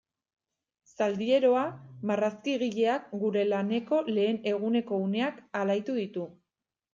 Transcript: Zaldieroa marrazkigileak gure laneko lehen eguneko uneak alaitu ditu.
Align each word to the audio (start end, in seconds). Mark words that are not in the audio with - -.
Zaldieroa 0.95 1.65
marrazkigileak 2.11 3.05
gure 3.25 3.43
laneko 3.51 4.01
lehen 4.17 4.41
eguneko 4.53 5.01
uneak 5.11 5.39
alaitu 5.63 5.99
ditu. 6.01 6.27